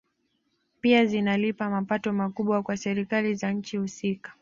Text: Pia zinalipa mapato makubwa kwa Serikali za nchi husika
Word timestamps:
Pia 0.81 1.05
zinalipa 1.05 1.69
mapato 1.69 2.13
makubwa 2.13 2.63
kwa 2.63 2.77
Serikali 2.77 3.35
za 3.35 3.51
nchi 3.51 3.77
husika 3.77 4.33